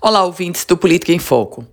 [0.00, 1.64] Olá, ouvintes do Política em Foco.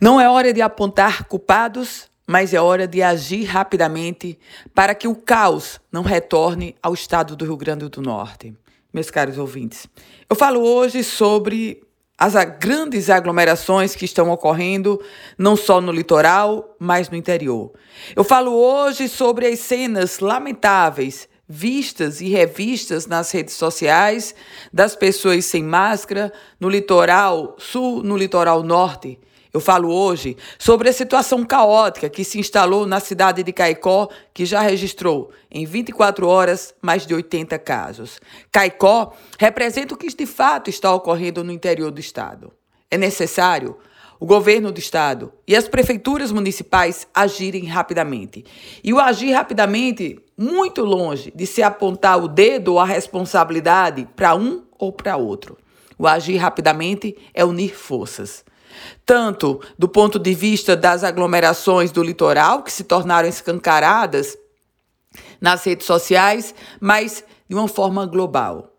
[0.00, 4.38] Não é hora de apontar culpados, mas é hora de agir rapidamente
[4.74, 8.54] para que o caos não retorne ao estado do Rio Grande do Norte.
[8.92, 9.86] Meus caros ouvintes,
[10.28, 11.82] eu falo hoje sobre
[12.18, 15.02] as grandes aglomerações que estão ocorrendo
[15.36, 17.72] não só no litoral, mas no interior.
[18.14, 24.34] Eu falo hoje sobre as cenas lamentáveis vistas e revistas nas redes sociais
[24.72, 29.18] das pessoas sem máscara no litoral sul, no litoral norte.
[29.52, 34.44] Eu falo hoje sobre a situação caótica que se instalou na cidade de Caicó, que
[34.44, 38.20] já registrou em 24 horas mais de 80 casos.
[38.52, 42.52] Caicó representa o que de fato está ocorrendo no interior do estado.
[42.90, 43.78] É necessário
[44.20, 48.44] o governo do estado e as prefeituras municipais agirem rapidamente.
[48.82, 54.34] E o agir rapidamente, muito longe de se apontar o dedo ou a responsabilidade para
[54.34, 55.56] um ou para outro.
[55.98, 58.44] O agir rapidamente é unir forças.
[59.04, 64.36] Tanto do ponto de vista das aglomerações do litoral, que se tornaram escancaradas
[65.40, 68.72] nas redes sociais, mas de uma forma global.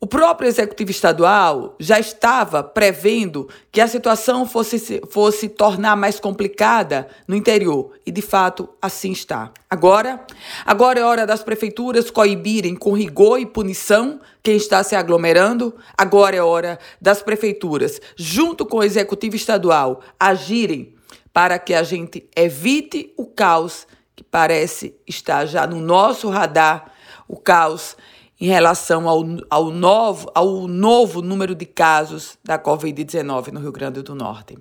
[0.00, 7.08] O próprio executivo estadual já estava prevendo que a situação fosse, fosse tornar mais complicada
[7.26, 9.50] no interior e de fato assim está.
[9.68, 10.24] Agora,
[10.64, 15.74] agora é hora das prefeituras coibirem com rigor e punição quem está se aglomerando.
[15.96, 20.94] Agora é hora das prefeituras, junto com o executivo estadual, agirem
[21.32, 26.92] para que a gente evite o caos que parece estar já no nosso radar,
[27.26, 27.96] o caos
[28.40, 34.02] em relação ao, ao, novo, ao novo número de casos da Covid-19 no Rio Grande
[34.02, 34.56] do Norte.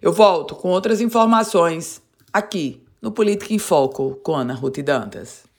[0.00, 2.00] Eu volto com outras informações
[2.32, 5.53] aqui no Política em Foco com Ana Ruth Dantas.